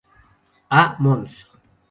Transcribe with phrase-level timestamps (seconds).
[0.79, 1.37] A Mons.